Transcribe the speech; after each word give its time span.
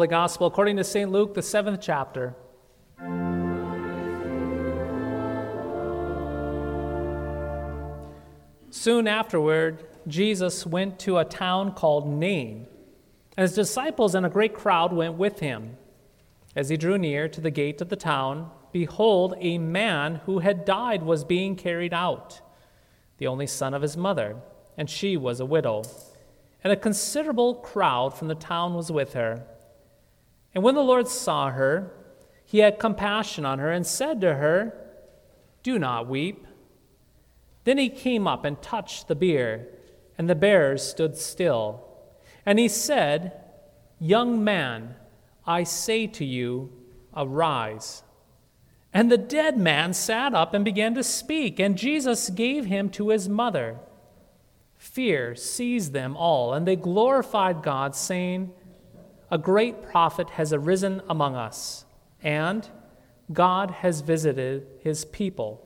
Holy 0.00 0.08
Gospel 0.08 0.46
according 0.46 0.78
to 0.78 0.82
St. 0.82 1.12
Luke, 1.12 1.34
the 1.34 1.42
seventh 1.42 1.78
chapter. 1.82 2.34
Soon 8.70 9.06
afterward, 9.06 9.84
Jesus 10.08 10.64
went 10.64 10.98
to 11.00 11.18
a 11.18 11.26
town 11.26 11.72
called 11.72 12.08
Nain, 12.08 12.66
and 13.36 13.42
his 13.42 13.54
disciples 13.54 14.14
and 14.14 14.24
a 14.24 14.30
great 14.30 14.54
crowd 14.54 14.90
went 14.90 15.18
with 15.18 15.40
him. 15.40 15.76
As 16.56 16.70
he 16.70 16.78
drew 16.78 16.96
near 16.96 17.28
to 17.28 17.42
the 17.42 17.50
gate 17.50 17.82
of 17.82 17.90
the 17.90 17.94
town, 17.94 18.50
behold, 18.72 19.34
a 19.36 19.58
man 19.58 20.22
who 20.24 20.38
had 20.38 20.64
died 20.64 21.02
was 21.02 21.24
being 21.24 21.56
carried 21.56 21.92
out, 21.92 22.40
the 23.18 23.26
only 23.26 23.46
son 23.46 23.74
of 23.74 23.82
his 23.82 23.98
mother, 23.98 24.36
and 24.78 24.88
she 24.88 25.18
was 25.18 25.40
a 25.40 25.44
widow. 25.44 25.82
And 26.64 26.72
a 26.72 26.76
considerable 26.76 27.56
crowd 27.56 28.16
from 28.16 28.28
the 28.28 28.34
town 28.34 28.72
was 28.72 28.90
with 28.90 29.12
her. 29.12 29.44
And 30.54 30.64
when 30.64 30.74
the 30.74 30.82
Lord 30.82 31.08
saw 31.08 31.50
her, 31.50 31.92
he 32.44 32.58
had 32.58 32.78
compassion 32.78 33.44
on 33.44 33.58
her 33.58 33.70
and 33.70 33.86
said 33.86 34.20
to 34.20 34.34
her, 34.34 34.74
Do 35.62 35.78
not 35.78 36.08
weep. 36.08 36.46
Then 37.64 37.78
he 37.78 37.88
came 37.88 38.26
up 38.26 38.44
and 38.44 38.60
touched 38.60 39.06
the 39.06 39.14
bier, 39.14 39.68
and 40.18 40.28
the 40.28 40.34
bearers 40.34 40.82
stood 40.82 41.16
still. 41.16 41.84
And 42.44 42.58
he 42.58 42.68
said, 42.68 43.40
Young 44.00 44.42
man, 44.42 44.96
I 45.46 45.62
say 45.62 46.06
to 46.08 46.24
you, 46.24 46.72
arise. 47.16 48.02
And 48.92 49.10
the 49.10 49.18
dead 49.18 49.56
man 49.56 49.92
sat 49.92 50.34
up 50.34 50.52
and 50.52 50.64
began 50.64 50.94
to 50.94 51.04
speak, 51.04 51.60
and 51.60 51.78
Jesus 51.78 52.30
gave 52.30 52.64
him 52.64 52.90
to 52.90 53.10
his 53.10 53.28
mother. 53.28 53.78
Fear 54.76 55.36
seized 55.36 55.92
them 55.92 56.16
all, 56.16 56.52
and 56.52 56.66
they 56.66 56.74
glorified 56.76 57.62
God, 57.62 57.94
saying, 57.94 58.52
A 59.30 59.38
great 59.38 59.82
prophet 59.82 60.30
has 60.30 60.52
arisen 60.52 61.02
among 61.08 61.36
us, 61.36 61.84
and 62.22 62.68
God 63.32 63.70
has 63.70 64.00
visited 64.00 64.66
his 64.82 65.04
people. 65.04 65.64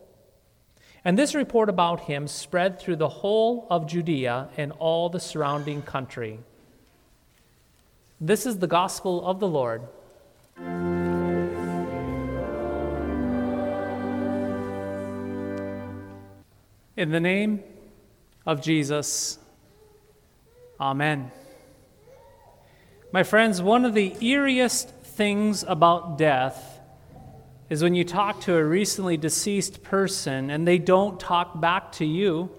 And 1.03 1.19
this 1.19 1.35
report 1.35 1.71
about 1.71 2.01
him 2.01 2.29
spread 2.29 2.79
through 2.79 2.97
the 2.97 3.09
whole 3.09 3.67
of 3.71 3.87
Judea 3.87 4.49
and 4.57 4.73
all 4.73 5.09
the 5.09 5.21
surrounding 5.21 5.81
country. 5.81 6.41
This 8.21 8.45
is 8.45 8.59
the 8.59 8.67
gospel 8.67 9.27
of 9.27 9.41
the 9.41 9.49
Lord. 9.49 9.83
In 16.97 17.11
the 17.11 17.21
name 17.21 17.63
of 18.47 18.63
Jesus, 18.63 19.39
Amen. 20.79 21.31
My 23.15 23.23
friends, 23.23 23.63
one 23.63 23.85
of 23.85 23.95
the 23.95 24.11
eeriest 24.11 24.89
things 24.89 25.63
about 25.63 26.19
death 26.19 26.81
is 27.71 27.81
when 27.81 27.95
you 27.95 28.03
talk 28.03 28.41
to 28.41 28.57
a 28.57 28.65
recently 28.65 29.17
deceased 29.17 29.85
person 29.85 30.51
and 30.51 30.67
they 30.67 30.79
don't 30.79 31.21
talk 31.21 31.61
back 31.61 31.93
to 31.93 32.05
you. 32.05 32.51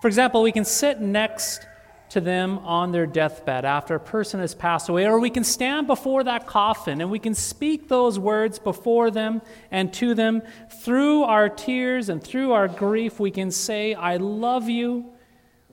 For 0.00 0.06
example, 0.06 0.42
we 0.42 0.52
can 0.52 0.64
sit 0.64 1.00
next 1.00 1.66
to 2.10 2.20
them 2.20 2.58
on 2.58 2.92
their 2.92 3.04
deathbed 3.04 3.64
after 3.64 3.96
a 3.96 4.00
person 4.00 4.38
has 4.38 4.54
passed 4.54 4.90
away, 4.90 5.08
or 5.08 5.18
we 5.18 5.28
can 5.28 5.42
stand 5.42 5.88
before 5.88 6.22
that 6.22 6.46
coffin 6.46 7.00
and 7.00 7.10
we 7.10 7.18
can 7.18 7.34
speak 7.34 7.88
those 7.88 8.16
words 8.16 8.60
before 8.60 9.10
them 9.10 9.42
and 9.72 9.92
to 9.94 10.14
them. 10.14 10.40
Through 10.84 11.24
our 11.24 11.48
tears 11.48 12.08
and 12.08 12.22
through 12.22 12.52
our 12.52 12.68
grief, 12.68 13.18
we 13.18 13.32
can 13.32 13.50
say, 13.50 13.92
I 13.92 14.18
love 14.18 14.68
you, 14.68 15.06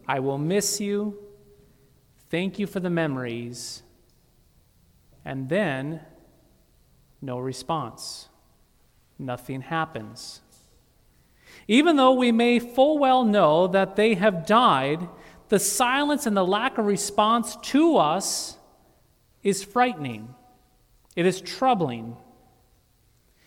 I 0.07 0.21
will 0.21 0.39
miss 0.39 0.81
you, 0.81 1.19
thank 2.35 2.59
you 2.59 2.67
for 2.67 2.81
the 2.81 2.89
memories. 2.89 3.81
And 5.23 5.47
then, 5.47 6.01
no 7.21 7.39
response. 7.39 8.27
Nothing 9.17 9.61
happens. 9.61 10.41
Even 11.65 11.95
though 11.95 12.11
we 12.11 12.33
may 12.33 12.59
full 12.59 12.97
well 12.99 13.23
know 13.23 13.67
that 13.67 13.95
they 13.95 14.15
have 14.15 14.45
died, 14.45 15.07
the 15.47 15.59
silence 15.59 16.25
and 16.25 16.35
the 16.35 16.45
lack 16.45 16.77
of 16.77 16.85
response 16.85 17.55
to 17.71 17.95
us 17.95 18.57
is 19.41 19.63
frightening. 19.63 20.35
It 21.15 21.25
is 21.25 21.39
troubling. 21.39 22.17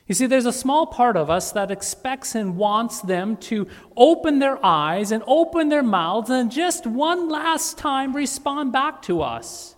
You 0.09 0.15
see, 0.15 0.25
there's 0.25 0.47
a 0.47 0.53
small 0.53 0.87
part 0.87 1.19
of 1.19 1.29
us 1.29 1.53
that 1.53 1.71
expects 1.71 2.35
and 2.35 2.57
wants 2.57 3.03
them 3.03 3.37
to 3.37 3.69
open 3.95 4.39
their 4.39 4.65
eyes 4.65 5.13
and 5.13 5.23
open 5.27 5.69
their 5.69 5.83
mouths 5.83 6.31
and 6.31 6.51
just 6.51 6.87
one 6.87 7.29
last 7.29 7.77
time 7.77 8.17
respond 8.17 8.73
back 8.73 9.03
to 9.03 9.21
us. 9.21 9.77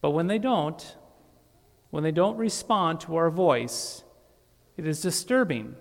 But 0.00 0.10
when 0.10 0.26
they 0.26 0.40
don't, 0.40 0.96
when 1.90 2.02
they 2.02 2.10
don't 2.10 2.36
respond 2.36 3.00
to 3.02 3.14
our 3.14 3.30
voice, 3.30 4.02
it 4.76 4.84
is 4.84 5.00
disturbing. 5.00 5.76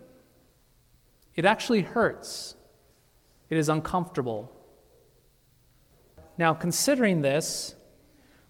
It 1.35 1.45
actually 1.45 1.81
hurts. 1.81 2.53
It 3.49 3.57
is 3.57 3.69
uncomfortable. 3.69 4.51
Now, 6.37 6.53
considering 6.53 7.21
this, 7.21 7.73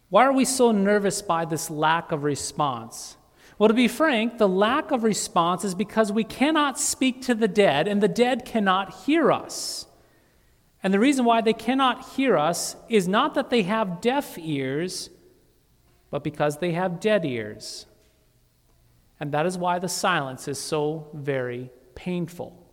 why 0.09 0.25
are 0.25 0.33
we 0.33 0.43
so 0.43 0.73
nervous 0.73 1.21
by 1.21 1.45
this 1.45 1.69
lack 1.69 2.11
of 2.11 2.23
response? 2.23 3.15
Well, 3.59 3.67
to 3.67 3.73
be 3.73 3.89
frank, 3.89 4.37
the 4.37 4.47
lack 4.47 4.89
of 4.89 5.03
response 5.03 5.65
is 5.65 5.75
because 5.75 6.13
we 6.13 6.23
cannot 6.23 6.79
speak 6.79 7.21
to 7.23 7.35
the 7.35 7.49
dead, 7.49 7.89
and 7.89 8.01
the 8.01 8.07
dead 8.07 8.45
cannot 8.45 9.03
hear 9.03 9.33
us. 9.33 9.85
And 10.81 10.93
the 10.93 10.99
reason 10.99 11.25
why 11.25 11.41
they 11.41 11.51
cannot 11.51 12.13
hear 12.15 12.37
us 12.37 12.77
is 12.87 13.05
not 13.05 13.33
that 13.33 13.49
they 13.49 13.63
have 13.63 13.99
deaf 13.99 14.37
ears, 14.37 15.09
but 16.09 16.23
because 16.23 16.59
they 16.59 16.71
have 16.71 17.01
dead 17.01 17.25
ears. 17.25 17.85
And 19.19 19.33
that 19.33 19.45
is 19.45 19.57
why 19.57 19.77
the 19.77 19.89
silence 19.89 20.47
is 20.47 20.57
so 20.57 21.09
very 21.13 21.69
painful. 21.95 22.65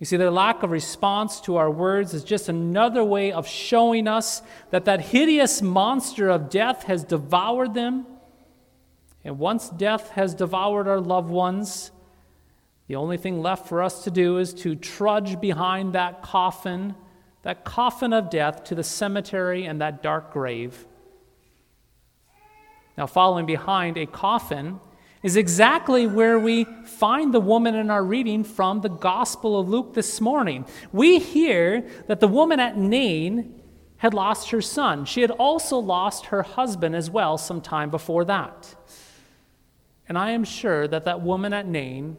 You 0.00 0.06
see, 0.06 0.16
their 0.16 0.32
lack 0.32 0.64
of 0.64 0.72
response 0.72 1.40
to 1.42 1.58
our 1.58 1.70
words 1.70 2.12
is 2.12 2.24
just 2.24 2.48
another 2.48 3.04
way 3.04 3.30
of 3.30 3.46
showing 3.46 4.08
us 4.08 4.42
that 4.70 4.86
that 4.86 5.00
hideous 5.00 5.62
monster 5.62 6.28
of 6.28 6.50
death 6.50 6.84
has 6.84 7.04
devoured 7.04 7.74
them. 7.74 8.06
And 9.24 9.38
once 9.38 9.68
death 9.68 10.10
has 10.10 10.34
devoured 10.34 10.88
our 10.88 11.00
loved 11.00 11.30
ones, 11.30 11.90
the 12.88 12.96
only 12.96 13.16
thing 13.16 13.42
left 13.42 13.68
for 13.68 13.82
us 13.82 14.04
to 14.04 14.10
do 14.10 14.38
is 14.38 14.52
to 14.54 14.74
trudge 14.74 15.40
behind 15.40 15.92
that 15.92 16.22
coffin, 16.22 16.94
that 17.42 17.64
coffin 17.64 18.12
of 18.12 18.30
death, 18.30 18.64
to 18.64 18.74
the 18.74 18.82
cemetery 18.82 19.64
and 19.64 19.80
that 19.80 20.02
dark 20.02 20.32
grave. 20.32 20.86
Now, 22.96 23.06
following 23.06 23.46
behind 23.46 23.96
a 23.96 24.06
coffin 24.06 24.80
is 25.22 25.36
exactly 25.36 26.06
where 26.06 26.38
we 26.38 26.64
find 26.84 27.32
the 27.32 27.40
woman 27.40 27.74
in 27.74 27.90
our 27.90 28.02
reading 28.02 28.42
from 28.42 28.80
the 28.80 28.88
Gospel 28.88 29.60
of 29.60 29.68
Luke 29.68 29.94
this 29.94 30.20
morning. 30.20 30.64
We 30.92 31.18
hear 31.18 31.86
that 32.08 32.20
the 32.20 32.28
woman 32.28 32.58
at 32.58 32.76
Nain 32.76 33.60
had 33.98 34.14
lost 34.14 34.50
her 34.50 34.62
son. 34.62 35.04
She 35.04 35.20
had 35.20 35.30
also 35.30 35.78
lost 35.78 36.26
her 36.26 36.42
husband 36.42 36.96
as 36.96 37.10
well 37.10 37.36
some 37.36 37.60
time 37.60 37.90
before 37.90 38.24
that. 38.24 38.74
And 40.10 40.18
I 40.18 40.32
am 40.32 40.42
sure 40.42 40.88
that 40.88 41.04
that 41.04 41.22
woman 41.22 41.52
at 41.52 41.68
Nain, 41.68 42.16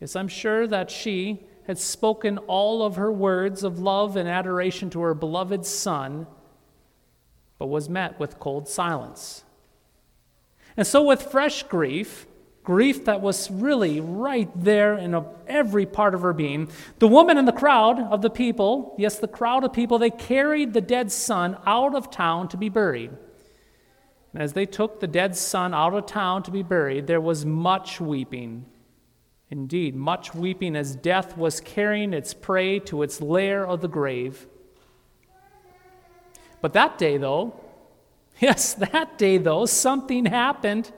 yes, 0.00 0.16
I'm 0.16 0.26
sure 0.26 0.66
that 0.66 0.90
she 0.90 1.46
had 1.68 1.78
spoken 1.78 2.36
all 2.48 2.82
of 2.82 2.96
her 2.96 3.12
words 3.12 3.62
of 3.62 3.78
love 3.78 4.16
and 4.16 4.28
adoration 4.28 4.90
to 4.90 5.00
her 5.02 5.14
beloved 5.14 5.64
son, 5.64 6.26
but 7.60 7.68
was 7.68 7.88
met 7.88 8.18
with 8.18 8.40
cold 8.40 8.68
silence. 8.68 9.44
And 10.76 10.84
so, 10.84 11.04
with 11.04 11.22
fresh 11.22 11.62
grief, 11.62 12.26
grief 12.64 13.04
that 13.04 13.20
was 13.20 13.52
really 13.52 14.00
right 14.00 14.50
there 14.56 14.98
in 14.98 15.24
every 15.46 15.86
part 15.86 16.12
of 16.12 16.22
her 16.22 16.32
being, 16.32 16.68
the 16.98 17.06
woman 17.06 17.38
in 17.38 17.44
the 17.44 17.52
crowd 17.52 18.00
of 18.00 18.20
the 18.20 18.30
people, 18.30 18.96
yes, 18.98 19.20
the 19.20 19.28
crowd 19.28 19.62
of 19.62 19.72
people, 19.72 20.00
they 20.00 20.10
carried 20.10 20.72
the 20.72 20.80
dead 20.80 21.12
son 21.12 21.56
out 21.66 21.94
of 21.94 22.10
town 22.10 22.48
to 22.48 22.56
be 22.56 22.68
buried. 22.68 23.12
And 24.36 24.42
as 24.42 24.52
they 24.52 24.66
took 24.66 25.00
the 25.00 25.06
dead 25.08 25.34
son 25.34 25.74
out 25.74 25.94
of 25.94 26.06
town 26.06 26.44
to 26.44 26.50
be 26.52 26.62
buried, 26.62 27.06
there 27.06 27.20
was 27.20 27.44
much 27.44 28.00
weeping 28.00 28.66
Indeed, 29.50 29.94
much 29.94 30.34
weeping 30.34 30.74
as 30.74 30.96
death 30.96 31.36
was 31.36 31.60
carrying 31.60 32.12
its 32.12 32.34
prey 32.34 32.80
to 32.80 33.02
its 33.02 33.20
lair 33.20 33.66
of 33.66 33.80
the 33.80 33.88
grave. 33.88 34.48
But 36.60 36.72
that 36.72 36.98
day, 36.98 37.16
though, 37.16 37.60
yes, 38.40 38.74
that 38.74 39.18
day, 39.18 39.38
though, 39.38 39.66
something 39.66 40.26
happened. 40.26 40.90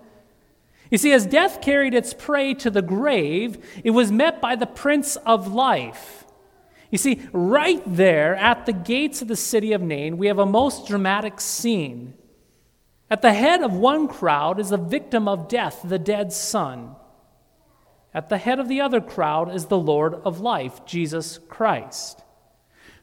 You 0.91 0.97
see, 0.97 1.13
as 1.13 1.27
death 1.27 1.61
carried 1.61 1.93
its 1.93 2.15
prey 2.15 2.55
to 2.55 2.71
the 2.71 2.81
grave, 2.81 3.83
it 3.85 3.91
was 3.91 4.11
met 4.11 4.41
by 4.41 4.57
the 4.57 4.67
Prince 4.67 5.17
of 5.17 5.53
Life. 5.53 6.25
You 6.91 6.97
see, 6.97 7.21
right 7.33 7.83
there 7.85 8.35
at 8.37 8.65
the 8.65 8.73
gates 8.73 9.21
of 9.21 9.29
the 9.29 9.37
city 9.37 9.75
of 9.75 9.83
Nain, 9.83 10.17
we 10.17 10.29
have 10.29 10.39
a 10.39 10.47
most 10.47 10.89
dramatic 10.89 11.39
scene. 11.39 12.15
At 13.11 13.23
the 13.23 13.33
head 13.33 13.63
of 13.63 13.73
one 13.73 14.07
crowd 14.09 14.61
is 14.61 14.71
the 14.71 14.77
victim 14.77 15.29
of 15.29 15.49
death, 15.49 15.81
the 15.85 15.99
dead 15.99 16.33
son. 16.33 16.95
At 18.13 18.29
the 18.29 18.39
head 18.39 18.59
of 18.59 18.69
the 18.69 18.81
other 18.81 19.01
crowd 19.01 19.55
is 19.55 19.67
the 19.67 19.79
Lord 19.79 20.15
of 20.15 20.41
life, 20.41 20.85
Jesus 20.85 21.39
Christ. 21.49 22.23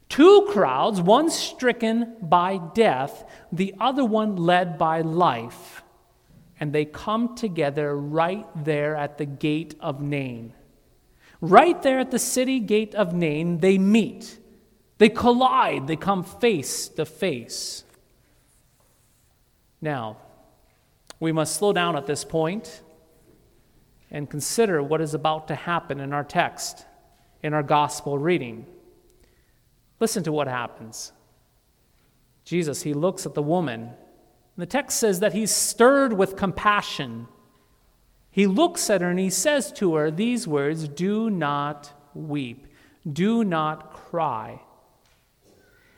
Two 0.09 0.47
crowds, 0.51 1.01
one 1.01 1.29
stricken 1.29 2.15
by 2.21 2.57
death, 2.57 3.23
the 3.51 3.73
other 3.79 4.05
one 4.05 4.35
led 4.35 4.77
by 4.77 5.01
life. 5.01 5.83
And 6.59 6.71
they 6.71 6.85
come 6.85 7.35
together 7.35 7.97
right 7.97 8.45
there 8.63 8.95
at 8.95 9.17
the 9.17 9.25
gate 9.25 9.75
of 9.79 10.01
Nain. 10.01 10.53
Right 11.41 11.81
there 11.81 11.99
at 11.99 12.11
the 12.11 12.19
city 12.19 12.59
gate 12.59 12.93
of 12.93 13.13
Nain, 13.13 13.57
they 13.59 13.77
meet. 13.77 14.39
They 14.97 15.09
collide. 15.09 15.87
They 15.87 15.95
come 15.95 16.23
face 16.23 16.87
to 16.89 17.05
face. 17.05 17.84
Now, 19.85 20.17
we 21.19 21.31
must 21.31 21.57
slow 21.57 21.71
down 21.71 21.95
at 21.95 22.07
this 22.07 22.25
point 22.25 22.81
and 24.09 24.27
consider 24.27 24.81
what 24.81 24.99
is 24.99 25.13
about 25.13 25.47
to 25.49 25.53
happen 25.53 25.99
in 25.99 26.11
our 26.11 26.23
text, 26.23 26.87
in 27.43 27.53
our 27.53 27.61
gospel 27.61 28.17
reading. 28.17 28.65
Listen 29.99 30.23
to 30.23 30.31
what 30.31 30.47
happens. 30.47 31.11
Jesus, 32.45 32.81
he 32.81 32.95
looks 32.95 33.27
at 33.27 33.35
the 33.35 33.43
woman. 33.43 33.81
and 33.81 33.93
the 34.57 34.65
text 34.65 34.97
says 34.97 35.19
that 35.19 35.33
he's 35.33 35.51
stirred 35.51 36.13
with 36.13 36.35
compassion. 36.35 37.27
He 38.31 38.47
looks 38.47 38.89
at 38.89 39.01
her 39.01 39.09
and 39.11 39.19
he 39.19 39.29
says 39.29 39.71
to 39.73 39.93
her 39.93 40.09
these 40.09 40.47
words 40.47 40.87
Do 40.87 41.29
not 41.29 41.93
weep, 42.15 42.65
do 43.07 43.43
not 43.43 43.93
cry. 43.93 44.61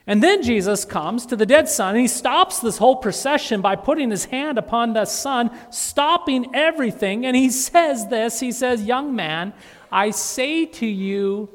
And 0.07 0.23
then 0.23 0.41
Jesus 0.41 0.85
comes 0.85 1.25
to 1.25 1.35
the 1.35 1.45
dead 1.45 1.67
son 1.67 1.89
and 1.89 2.01
he 2.01 2.07
stops 2.07 2.59
this 2.59 2.77
whole 2.77 2.95
procession 2.95 3.59
by 3.59 3.75
putting 3.75 4.09
his 4.09 4.25
hand 4.25 4.57
upon 4.57 4.93
the 4.93 5.03
son, 5.03 5.51
stopping 5.69 6.55
everything. 6.55 7.25
And 7.25 7.35
he 7.35 7.49
says 7.69 8.07
this 8.07 8.39
He 8.39 8.53
says, 8.53 8.83
Young 8.83 9.15
man, 9.15 9.53
I 9.91 10.11
say 10.11 10.65
to 10.65 10.85
you, 10.85 11.49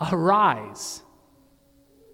arise. 0.00 1.02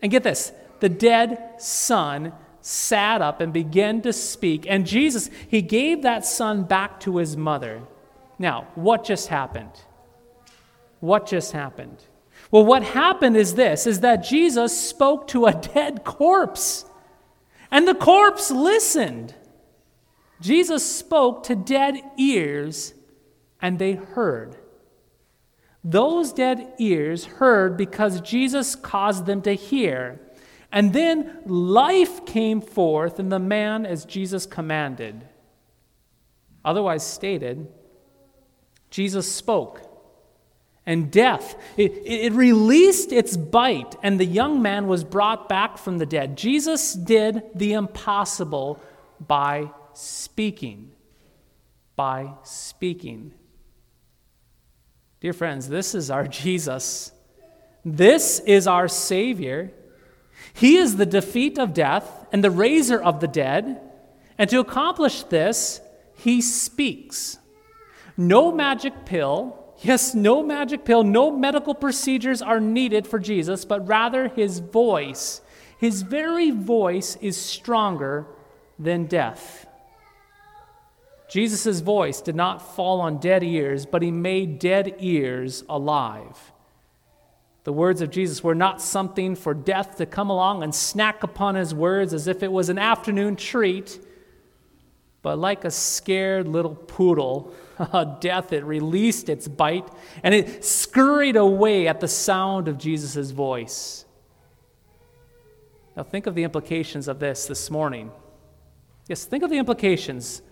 And 0.03 0.11
get 0.11 0.25
this 0.25 0.53
the 0.81 0.89
dead 0.89 1.55
son 1.59 2.33
sat 2.61 3.23
up 3.23 3.41
and 3.41 3.53
began 3.53 4.03
to 4.03 4.13
speak. 4.13 4.67
And 4.69 4.85
Jesus, 4.85 5.31
he 5.49 5.63
gave 5.63 6.03
that 6.03 6.27
son 6.27 6.65
back 6.65 6.99
to 7.01 7.19
his 7.19 7.37
mother. 7.37 7.83
Now, 8.39 8.67
what 8.75 9.05
just 9.05 9.29
happened? 9.29 9.71
What 10.99 11.27
just 11.27 11.53
happened? 11.53 12.05
Well, 12.51 12.65
what 12.65 12.83
happened 12.83 13.37
is 13.37 13.55
this 13.55 13.87
is 13.87 14.01
that 14.01 14.25
Jesus 14.25 14.79
spoke 14.79 15.27
to 15.29 15.47
a 15.47 15.53
dead 15.53 16.05
corpse. 16.05 16.85
And 17.71 17.87
the 17.87 17.95
corpse 17.95 18.51
listened. 18.51 19.35
Jesus 20.41 20.85
spoke 20.85 21.43
to 21.45 21.57
dead 21.57 22.01
ears 22.17 22.95
and 23.61 23.79
they 23.79 23.93
heard. 23.93 24.57
Those 25.83 26.33
dead 26.33 26.75
ears 26.79 27.25
heard 27.25 27.77
because 27.77 28.21
Jesus 28.21 28.75
caused 28.75 29.27
them 29.27 29.43
to 29.43 29.53
hear. 29.53 30.21
And 30.73 30.93
then 30.93 31.39
life 31.47 32.27
came 32.27 32.61
forth 32.61 33.19
in 33.21 33.29
the 33.29 33.39
man 33.39 33.87
as 33.87 34.05
Jesus 34.05 34.47
commanded. 34.47 35.27
Otherwise 36.65 37.07
stated, 37.07 37.69
Jesus 38.91 39.31
spoke 39.31 39.86
and 40.87 41.11
death. 41.11 41.57
It, 41.77 41.93
it, 42.05 42.33
released 42.33 43.13
its 43.13 43.37
bite, 43.37 43.97
and 44.03 44.21
the 44.21 44.25
young 44.25 44.63
man 44.63 44.87
was 44.87 45.03
brought 45.03 45.49
back 45.49 45.79
from 45.79 45.99
the 45.99 46.07
dead. 46.07 46.37
Jesus 46.37 46.95
did 46.95 47.43
the 47.55 47.73
impossible 47.73 48.81
by 49.27 49.71
speaking. 49.95 50.93
By 51.97 52.33
speaking. 52.45 53.35
Dear 55.21 55.33
friends, 55.33 55.69
this 55.69 55.95
is 55.95 56.11
our 56.11 56.27
Jesus. 56.29 57.11
This 57.85 58.41
is 58.41 58.67
our 58.67 58.87
Savior. 58.87 59.73
He 60.55 60.77
is 60.77 60.97
the 60.97 61.07
defeat 61.07 61.59
of 61.59 61.75
death 61.75 62.27
and 62.33 62.43
the 62.45 62.51
raiser 62.51 63.03
of 63.03 63.21
the 63.21 63.29
dead. 63.29 63.81
And 64.39 64.49
to 64.51 64.61
accomplish 64.61 65.23
this, 65.25 65.81
he 66.15 66.41
speaks. 66.41 67.39
No 68.17 68.53
magic 68.53 69.05
pill, 69.05 69.66
Yes, 69.81 70.15
no 70.15 70.43
magic 70.43 70.85
pill, 70.85 71.05
no 71.05 71.31
medical 71.31 71.75
procedures 71.75 72.41
are 72.41 72.61
needed 72.61 73.07
for 73.07 73.19
Jesus, 73.19 73.65
but 73.65 73.87
rather 73.87 74.29
his 74.29 74.61
voice. 74.61 75.43
His 75.79 76.03
very 76.03 76.51
voice 76.51 77.17
is 77.21 77.37
stronger 77.37 78.27
than 78.79 79.07
death. 79.07 79.67
Jesus' 81.29 81.81
voice 81.81 82.21
did 82.21 82.37
not 82.37 82.77
fall 82.77 83.01
on 83.01 83.19
dead 83.19 83.43
ears, 83.43 83.85
but 83.85 84.03
he 84.03 84.11
made 84.11 84.59
dead 84.59 84.95
ears 84.99 85.65
alive. 85.69 86.53
The 87.65 87.73
words 87.73 88.01
of 88.01 88.11
Jesus 88.11 88.45
were 88.45 88.55
not 88.55 88.81
something 88.81 89.35
for 89.35 89.53
death 89.53 89.97
to 89.97 90.07
come 90.07 90.31
along 90.31 90.63
and 90.63 90.73
snack 90.73 91.25
upon 91.25 91.57
his 91.57 91.75
words 91.75 92.15
as 92.15 92.29
if 92.29 92.45
it 92.45 92.53
was 92.53 92.69
an 92.69 92.79
afternoon 92.79 93.35
treat, 93.35 93.99
but 95.27 95.41
like 95.41 95.65
a 95.65 95.73
scared 95.73 96.47
little 96.47 96.77
poodle 96.77 97.53
death, 98.21 98.53
it 98.53 98.65
released 98.65 99.29
its 99.29 99.49
bite 99.49 99.89
and 100.23 100.33
it 100.33 100.65
scurried 100.65 101.35
away 101.35 101.89
at 101.89 101.99
the 101.99 102.07
sound 102.07 102.69
of 102.69 102.79
Jesus' 102.79 103.33
voice. 103.33 104.05
Now, 105.97 106.05
think 106.05 106.29
of 106.29 106.37
the 106.37 106.45
implications 106.45 107.09
of 107.09 107.19
this 107.19 107.47
this 107.47 107.73
morning. 107.73 108.13
Yes, 109.09 109.25
think 109.25 109.43
of 109.43 109.51
the 109.51 109.59
implications 109.59 110.43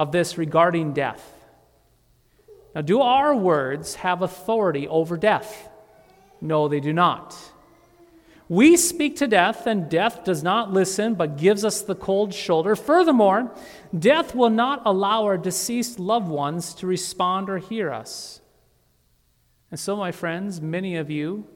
of 0.00 0.10
this 0.10 0.36
regarding 0.36 0.92
death. 0.92 1.22
Now, 2.74 2.80
do 2.80 3.00
our 3.02 3.36
words 3.36 3.94
have 3.94 4.20
authority 4.20 4.88
over 4.88 5.16
death? 5.16 5.68
No, 6.40 6.66
they 6.66 6.80
do 6.80 6.92
not. 6.92 7.38
We 8.48 8.76
speak 8.76 9.16
to 9.16 9.26
death, 9.26 9.66
and 9.66 9.88
death 9.90 10.22
does 10.22 10.42
not 10.42 10.72
listen 10.72 11.14
but 11.14 11.36
gives 11.36 11.64
us 11.64 11.82
the 11.82 11.96
cold 11.96 12.32
shoulder. 12.32 12.76
Furthermore, 12.76 13.52
death 13.96 14.34
will 14.34 14.50
not 14.50 14.82
allow 14.84 15.24
our 15.24 15.36
deceased 15.36 15.98
loved 15.98 16.28
ones 16.28 16.74
to 16.74 16.86
respond 16.86 17.50
or 17.50 17.58
hear 17.58 17.92
us. 17.92 18.40
And 19.70 19.80
so, 19.80 19.96
my 19.96 20.12
friends, 20.12 20.60
many 20.60 20.96
of 20.96 21.10
you, 21.10 21.46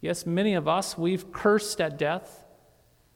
yes, 0.00 0.26
many 0.26 0.54
of 0.54 0.66
us, 0.66 0.98
we've 0.98 1.32
cursed 1.32 1.80
at 1.80 1.96
death. 1.96 2.44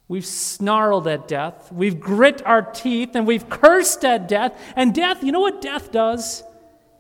We've 0.07 0.27
snarled 0.27 1.09
at 1.09 1.27
death. 1.27 1.73
We've 1.73 1.99
grit 1.99 2.45
our 2.47 2.63
teeth 2.63 3.17
and 3.17 3.27
we've 3.27 3.49
cursed 3.49 4.05
at 4.05 4.29
death. 4.29 4.61
And 4.77 4.95
death, 4.95 5.25
you 5.25 5.33
know 5.33 5.41
what 5.41 5.61
death 5.61 5.91
does? 5.91 6.45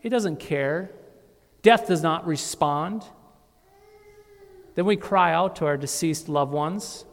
It 0.02 0.08
doesn't 0.08 0.40
care. 0.40 0.90
Death 1.62 1.86
does 1.86 2.02
not 2.02 2.26
respond. 2.26 3.04
Then 4.74 4.86
we 4.86 4.96
cry 4.96 5.32
out 5.32 5.56
to 5.56 5.66
our 5.66 5.76
deceased 5.76 6.28
loved 6.28 6.52
ones. 6.52 7.04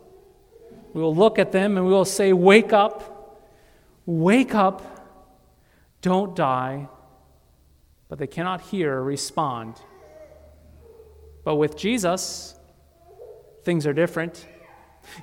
We 0.94 1.02
will 1.02 1.16
look 1.16 1.40
at 1.40 1.52
them 1.52 1.78
and 1.78 1.86
we 1.86 1.92
will 1.92 2.06
say, 2.06 2.34
Wake 2.34 2.74
up, 2.74 3.48
wake 4.06 4.56
up, 4.56 4.82
don't 6.02 6.36
die. 6.36 6.90
But 8.10 8.20
they 8.20 8.28
cannot 8.28 8.62
hear 8.62 8.94
or 8.96 9.04
respond. 9.04 9.76
But 11.44 11.56
with 11.56 11.78
Jesus, 11.78 12.56
things 13.64 13.88
are 13.88 13.94
different. 13.94 14.46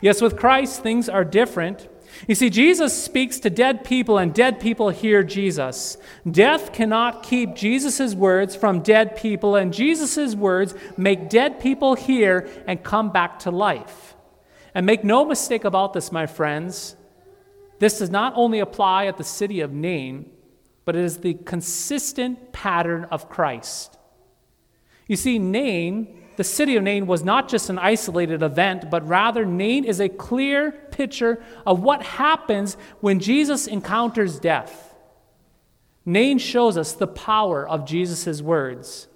Yes, 0.01 0.21
with 0.21 0.37
Christ, 0.37 0.83
things 0.83 1.09
are 1.09 1.25
different. 1.25 1.89
You 2.27 2.35
see, 2.35 2.51
Jesus 2.51 3.01
speaks 3.01 3.39
to 3.41 3.51
dead 3.51 3.85
people, 3.85 4.19
and 4.19 4.35
dead 4.35 4.61
people 4.61 4.91
hear 4.91 5.23
Jesus. 5.23 5.97
Death 6.29 6.73
cannot 6.73 7.23
keep 7.23 7.55
Jesus' 7.55 8.15
words 8.15 8.57
from 8.57 8.81
dead 8.81 9.17
people, 9.17 9.57
and 9.57 9.73
Jesus' 9.73 10.35
words 10.35 10.75
make 10.97 11.29
dead 11.29 11.61
people 11.61 11.95
hear 11.95 12.49
and 12.67 12.83
come 12.83 13.13
back 13.13 13.39
to 13.41 13.51
life. 13.51 14.15
And 14.75 14.85
make 14.85 15.05
no 15.05 15.25
mistake 15.25 15.65
about 15.65 15.93
this, 15.93 16.13
my 16.13 16.27
friends, 16.27 16.97
this 17.79 17.99
does 17.99 18.11
not 18.11 18.33
only 18.37 18.59
apply 18.59 19.07
at 19.07 19.17
the 19.17 19.25
city 19.25 19.61
of 19.61 19.73
Nain, 19.73 20.31
but 20.85 20.97
it 20.97 21.05
is 21.05 21.19
the 21.19 21.35
consistent 21.35 22.53
pattern 22.53 23.07
of 23.11 23.29
Christ. 23.29 23.97
You 25.07 25.17
see, 25.17 25.39
Nain 25.39 26.18
the 26.39 26.45
city 26.45 26.77
of 26.77 26.85
Nain 26.85 27.09
was 27.09 27.25
not 27.25 27.49
just 27.49 27.69
an 27.69 27.81
isolated 27.81 28.45
event, 28.45 28.93
but 28.93 29.05
rather 29.09 29.45
Nain 29.45 29.83
is 29.83 29.99
a 29.99 30.09
clear 30.09 30.71
picture 30.71 31.43
of 31.67 31.83
what 31.83 32.01
happens 32.01 32.77
when 33.01 33.19
Jesus 33.19 33.67
encounters 33.67 34.39
death. 34.39 34.95
Nain 36.07 36.39
shows 36.39 36.77
us 36.77 36.93
the 36.93 37.09
power 37.09 37.69
of 37.69 37.85
Jesus' 37.85 38.41
words. 38.41 39.09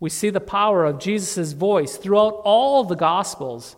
We 0.00 0.08
see 0.08 0.30
the 0.30 0.40
power 0.40 0.86
of 0.86 0.98
Jesus' 0.98 1.52
voice 1.52 1.98
throughout 1.98 2.40
all 2.42 2.84
the 2.84 2.96
Gospels. 2.96 3.76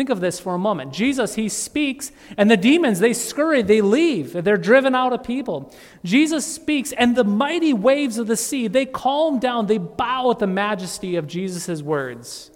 Think 0.00 0.08
of 0.08 0.20
this 0.20 0.40
for 0.40 0.54
a 0.54 0.58
moment. 0.58 0.94
Jesus, 0.94 1.34
he 1.34 1.50
speaks, 1.50 2.10
and 2.38 2.50
the 2.50 2.56
demons, 2.56 3.00
they 3.00 3.12
scurry, 3.12 3.60
they 3.60 3.82
leave, 3.82 4.32
they're 4.32 4.56
driven 4.56 4.94
out 4.94 5.12
of 5.12 5.22
people. 5.22 5.74
Jesus 6.02 6.46
speaks, 6.46 6.92
and 6.92 7.14
the 7.14 7.22
mighty 7.22 7.74
waves 7.74 8.16
of 8.16 8.26
the 8.26 8.34
sea, 8.34 8.66
they 8.66 8.86
calm 8.86 9.38
down, 9.38 9.66
they 9.66 9.76
bow 9.76 10.30
at 10.30 10.38
the 10.38 10.46
majesty 10.46 11.16
of 11.16 11.26
Jesus' 11.26 11.82
words. 11.82 12.50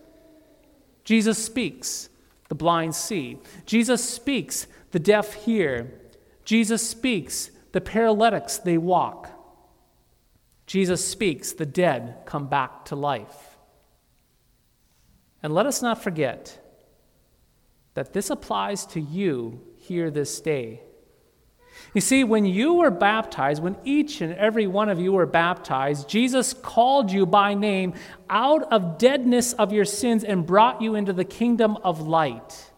Jesus 1.04 1.36
speaks, 1.36 2.08
the 2.48 2.54
blind 2.54 2.94
see. 2.94 3.36
Jesus 3.66 4.02
speaks, 4.02 4.66
the 4.92 4.98
deaf 4.98 5.34
hear. 5.34 5.92
Jesus 6.46 6.88
speaks, 6.88 7.50
the 7.72 7.80
paralytics, 7.82 8.56
they 8.56 8.78
walk. 8.78 9.28
Jesus 10.66 11.06
speaks, 11.06 11.52
the 11.52 11.66
dead 11.66 12.22
come 12.24 12.46
back 12.46 12.86
to 12.86 12.96
life. 12.96 13.58
And 15.42 15.52
let 15.52 15.66
us 15.66 15.82
not 15.82 16.02
forget, 16.02 16.63
that 17.94 18.12
this 18.12 18.30
applies 18.30 18.86
to 18.86 19.00
you 19.00 19.60
here 19.76 20.10
this 20.10 20.40
day. 20.40 20.82
You 21.92 22.00
see, 22.00 22.24
when 22.24 22.44
you 22.44 22.74
were 22.74 22.90
baptized, 22.90 23.62
when 23.62 23.76
each 23.84 24.20
and 24.20 24.34
every 24.34 24.66
one 24.66 24.88
of 24.88 25.00
you 25.00 25.12
were 25.12 25.26
baptized, 25.26 26.08
Jesus 26.08 26.52
called 26.52 27.10
you 27.10 27.26
by 27.26 27.54
name 27.54 27.94
out 28.28 28.72
of 28.72 28.98
deadness 28.98 29.52
of 29.54 29.72
your 29.72 29.84
sins 29.84 30.24
and 30.24 30.46
brought 30.46 30.82
you 30.82 30.94
into 30.94 31.12
the 31.12 31.24
kingdom 31.24 31.76
of 31.78 32.00
light, 32.00 32.72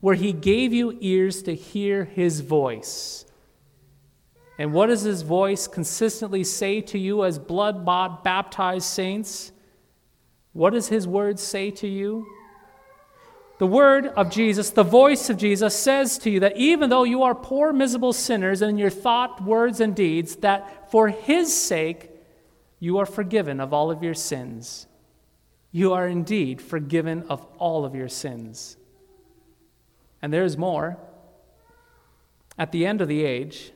where 0.00 0.14
he 0.14 0.32
gave 0.32 0.72
you 0.72 0.96
ears 1.00 1.42
to 1.44 1.54
hear 1.54 2.04
his 2.04 2.40
voice. 2.40 3.24
And 4.58 4.72
what 4.72 4.86
does 4.86 5.02
his 5.02 5.22
voice 5.22 5.66
consistently 5.66 6.44
say 6.44 6.80
to 6.82 6.98
you 6.98 7.24
as 7.24 7.38
blood 7.38 7.84
bought, 7.84 8.24
baptized 8.24 8.86
saints? 8.86 9.52
What 10.52 10.72
does 10.72 10.88
his 10.88 11.06
words 11.06 11.42
say 11.42 11.70
to 11.72 11.86
you? 11.86 12.26
The 13.58 13.66
word 13.66 14.08
of 14.08 14.30
Jesus, 14.30 14.70
the 14.70 14.82
voice 14.82 15.30
of 15.30 15.38
Jesus 15.38 15.74
says 15.74 16.18
to 16.18 16.30
you 16.30 16.40
that 16.40 16.58
even 16.58 16.90
though 16.90 17.04
you 17.04 17.22
are 17.22 17.34
poor, 17.34 17.72
miserable 17.72 18.12
sinners 18.12 18.60
in 18.60 18.76
your 18.76 18.90
thought, 18.90 19.42
words, 19.42 19.80
and 19.80 19.96
deeds, 19.96 20.36
that 20.36 20.90
for 20.90 21.08
his 21.08 21.56
sake 21.56 22.10
you 22.78 22.98
are 22.98 23.06
forgiven 23.06 23.60
of 23.60 23.72
all 23.72 23.90
of 23.90 24.02
your 24.02 24.14
sins. 24.14 24.86
You 25.72 25.94
are 25.94 26.06
indeed 26.06 26.60
forgiven 26.60 27.24
of 27.30 27.46
all 27.58 27.86
of 27.86 27.94
your 27.94 28.08
sins. 28.08 28.76
And 30.20 30.32
there's 30.32 30.58
more. 30.58 30.98
At 32.58 32.72
the 32.72 32.84
end 32.84 33.00
of 33.00 33.08
the 33.08 33.24
age, 33.24 33.72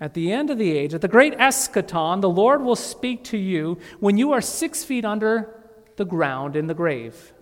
at 0.00 0.14
the 0.14 0.32
end 0.32 0.50
of 0.50 0.58
the 0.58 0.76
age, 0.76 0.92
at 0.92 1.00
the 1.00 1.08
great 1.08 1.34
eschaton, 1.38 2.20
the 2.20 2.28
Lord 2.28 2.62
will 2.62 2.76
speak 2.76 3.24
to 3.24 3.38
you 3.38 3.78
when 4.00 4.18
you 4.18 4.32
are 4.32 4.40
six 4.40 4.84
feet 4.84 5.04
under 5.04 5.54
the 5.96 6.04
ground 6.04 6.56
in 6.56 6.66
the 6.66 6.74
grave. 6.74 7.32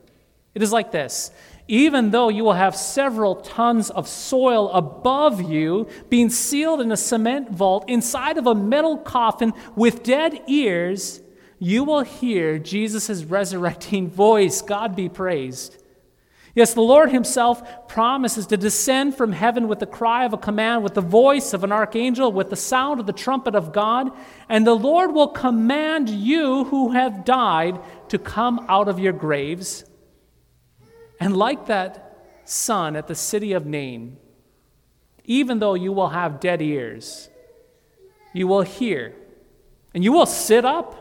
It 0.55 0.63
is 0.63 0.73
like 0.73 0.93
this 0.93 1.31
even 1.67 2.11
though 2.11 2.29
you 2.29 2.45
will 2.45 2.53
have 2.53 2.77
several 2.77 3.37
tons 3.37 3.89
of 3.91 4.07
soil 4.07 4.71
above 4.73 5.41
you, 5.41 5.89
being 6.11 6.29
sealed 6.29 6.81
in 6.81 6.93
a 6.93 6.97
cement 6.97 7.51
vault 7.51 7.89
inside 7.89 8.37
of 8.37 8.47
a 8.47 8.55
metal 8.55 8.99
coffin 8.99 9.53
with 9.75 10.03
dead 10.03 10.43
ears, 10.47 11.23
you 11.59 11.85
will 11.85 12.03
hear 12.03 12.59
Jesus' 12.59 13.25
resurrecting 13.25 14.11
voice. 14.11 14.61
God 14.61 14.95
be 14.95 15.09
praised. 15.09 15.83
Yes, 16.55 16.75
the 16.75 16.83
Lord 16.83 17.11
Himself 17.11 17.89
promises 17.89 18.47
to 18.49 18.57
descend 18.57 19.17
from 19.17 19.33
heaven 19.33 19.67
with 19.67 19.81
the 19.81 19.87
cry 19.87 20.25
of 20.25 20.35
a 20.35 20.39
command, 20.39 20.85
with 20.85 20.95
the 20.95 21.01
voice 21.01 21.53
of 21.53 21.65
an 21.65 21.73
archangel, 21.73 22.31
with 22.31 22.51
the 22.51 22.57
sound 22.57 23.01
of 23.01 23.07
the 23.07 23.13
trumpet 23.13 23.57
of 23.57 23.73
God, 23.73 24.11
and 24.49 24.65
the 24.65 24.77
Lord 24.77 25.13
will 25.13 25.29
command 25.29 26.11
you 26.11 26.65
who 26.65 26.93
have 26.93 27.25
died 27.25 27.81
to 28.11 28.19
come 28.19 28.67
out 28.69 28.87
of 28.87 29.01
your 29.01 29.15
graves 29.15 29.85
and 31.21 31.37
like 31.37 31.67
that 31.67 32.05
son 32.45 32.97
at 32.97 33.07
the 33.07 33.15
city 33.15 33.53
of 33.53 33.67
Nain, 33.67 34.17
even 35.25 35.59
though 35.59 35.75
you 35.75 35.93
will 35.93 36.11
have 36.11 36.41
dead 36.41 36.61
ears, 36.61 37.29
you 38.33 38.47
will 38.47 38.63
hear 38.63 39.15
and 39.95 40.05
you 40.05 40.13
will 40.13 40.27
sit 40.27 40.65
up. 40.65 41.01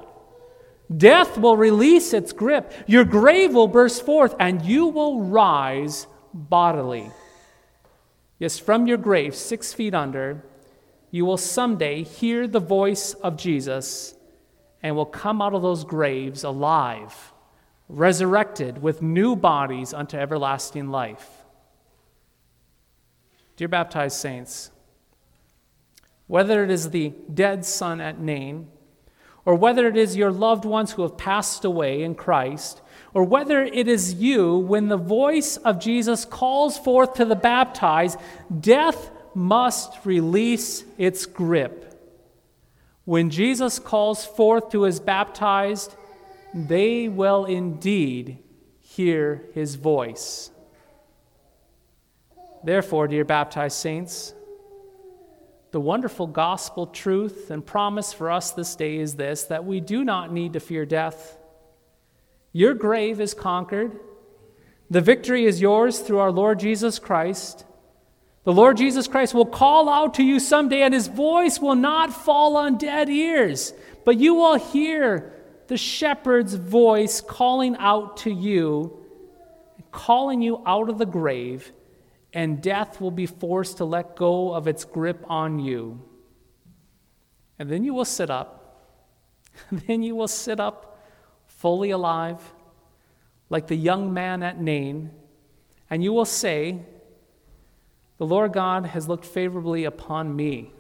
Death 0.95 1.37
will 1.37 1.57
release 1.57 2.13
its 2.13 2.31
grip. 2.31 2.71
Your 2.85 3.03
grave 3.03 3.53
will 3.53 3.67
burst 3.67 4.05
forth 4.05 4.35
and 4.39 4.61
you 4.61 4.87
will 4.87 5.21
rise 5.21 6.07
bodily. 6.33 7.09
Yes, 8.37 8.59
from 8.59 8.87
your 8.87 8.97
grave, 8.97 9.35
six 9.35 9.73
feet 9.73 9.93
under, 9.93 10.43
you 11.09 11.25
will 11.25 11.37
someday 11.37 12.03
hear 12.03 12.47
the 12.47 12.59
voice 12.59 13.13
of 13.13 13.37
Jesus 13.37 14.15
and 14.81 14.95
will 14.95 15.05
come 15.05 15.41
out 15.41 15.53
of 15.53 15.61
those 15.61 15.83
graves 15.83 16.43
alive 16.43 17.32
resurrected 17.93 18.81
with 18.81 19.01
new 19.01 19.35
bodies 19.35 19.93
unto 19.93 20.17
everlasting 20.17 20.89
life. 20.89 21.29
Dear 23.55 23.67
baptized 23.67 24.17
saints, 24.17 24.71
whether 26.25 26.63
it 26.63 26.71
is 26.71 26.89
the 26.89 27.13
dead 27.31 27.63
son 27.65 28.01
at 28.01 28.19
Nain, 28.19 28.67
or 29.45 29.55
whether 29.55 29.87
it 29.87 29.97
is 29.97 30.15
your 30.15 30.31
loved 30.31 30.65
ones 30.65 30.93
who 30.93 31.03
have 31.03 31.17
passed 31.17 31.65
away 31.65 32.01
in 32.01 32.15
Christ, 32.15 32.81
or 33.13 33.23
whether 33.23 33.63
it 33.63 33.87
is 33.87 34.15
you, 34.15 34.57
when 34.57 34.87
the 34.87 34.97
voice 34.97 35.57
of 35.57 35.79
Jesus 35.79 36.25
calls 36.25 36.77
forth 36.77 37.13
to 37.15 37.25
the 37.25 37.35
baptized, 37.35 38.17
death 38.59 39.11
must 39.35 40.05
release 40.05 40.83
its 40.97 41.25
grip. 41.25 41.89
When 43.05 43.29
Jesus 43.29 43.77
calls 43.79 44.25
forth 44.25 44.71
to 44.71 44.83
his 44.83 44.99
baptized, 44.99 45.95
they 46.53 47.07
will 47.07 47.45
indeed 47.45 48.39
hear 48.79 49.43
his 49.53 49.75
voice. 49.75 50.51
Therefore, 52.63 53.07
dear 53.07 53.25
baptized 53.25 53.77
saints, 53.77 54.33
the 55.71 55.81
wonderful 55.81 56.27
gospel 56.27 56.85
truth 56.87 57.49
and 57.49 57.65
promise 57.65 58.13
for 58.13 58.29
us 58.29 58.51
this 58.51 58.75
day 58.75 58.97
is 58.97 59.15
this 59.15 59.45
that 59.45 59.65
we 59.65 59.79
do 59.79 60.03
not 60.03 60.31
need 60.31 60.53
to 60.53 60.59
fear 60.59 60.85
death. 60.85 61.37
Your 62.51 62.75
grave 62.75 63.19
is 63.19 63.33
conquered. 63.33 63.99
The 64.89 65.01
victory 65.01 65.45
is 65.45 65.59
yours 65.59 65.99
through 65.99 66.19
our 66.19 66.31
Lord 66.31 66.59
Jesus 66.59 66.99
Christ. 66.99 67.65
The 68.43 68.53
Lord 68.53 68.77
Jesus 68.77 69.07
Christ 69.07 69.33
will 69.33 69.45
call 69.45 69.89
out 69.89 70.13
to 70.15 70.23
you 70.23 70.39
someday, 70.39 70.81
and 70.81 70.93
his 70.93 71.07
voice 71.07 71.59
will 71.59 71.75
not 71.75 72.13
fall 72.13 72.55
on 72.57 72.77
dead 72.77 73.09
ears, 73.09 73.73
but 74.05 74.17
you 74.17 74.35
will 74.35 74.55
hear 74.55 75.33
the 75.67 75.77
shepherd's 75.77 76.55
voice 76.55 77.21
calling 77.21 77.75
out 77.77 78.17
to 78.17 78.31
you, 78.31 78.99
calling 79.91 80.41
you 80.41 80.61
out 80.65 80.89
of 80.89 80.97
the 80.97 81.05
grave, 81.05 81.71
and 82.33 82.61
death 82.61 82.99
will 82.99 83.11
be 83.11 83.25
forced 83.25 83.77
to 83.77 83.85
let 83.85 84.15
go 84.15 84.53
of 84.53 84.67
its 84.67 84.85
grip 84.85 85.23
on 85.29 85.59
you. 85.59 86.01
And 87.59 87.69
then 87.69 87.83
you 87.83 87.93
will 87.93 88.05
sit 88.05 88.29
up. 88.29 88.63
then 89.71 90.01
you 90.01 90.15
will 90.15 90.27
sit 90.27 90.59
up 90.59 90.99
fully 91.45 91.91
alive, 91.91 92.41
like 93.49 93.67
the 93.67 93.75
young 93.75 94.13
man 94.13 94.43
at 94.43 94.59
Nain, 94.59 95.11
and 95.89 96.03
you 96.03 96.11
will 96.11 96.25
say, 96.25 96.79
The 98.17 98.25
Lord 98.25 98.51
God 98.51 98.87
has 98.87 99.07
looked 99.07 99.25
favorably 99.25 99.83
upon 99.85 100.35
me. 100.35 100.73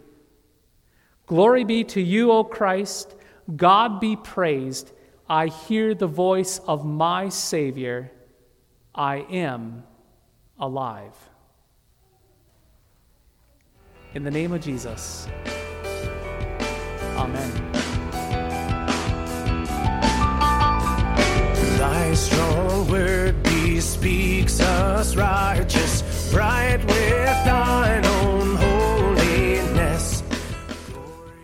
Glory 1.25 1.63
be 1.63 1.83
to 1.85 2.01
you, 2.01 2.31
O 2.31 2.43
Christ. 2.43 3.15
God 3.55 3.99
be 3.99 4.15
praised. 4.15 4.91
I 5.29 5.47
hear 5.47 5.93
the 5.93 6.07
voice 6.07 6.59
of 6.59 6.85
my 6.85 7.29
Savior. 7.29 8.11
I 8.93 9.17
am 9.17 9.83
alive. 10.59 11.15
In 14.13 14.23
the 14.23 14.31
name 14.31 14.51
of 14.53 14.61
Jesus. 14.61 15.27
Amen. 17.15 17.71
Thy 21.77 22.13
strong 22.13 22.89
word 22.89 23.41
bespeaks 23.43 24.59
us 24.59 25.15
righteous, 25.15 26.31
bright 26.31 26.77
with 26.85 27.45
thine 27.45 28.05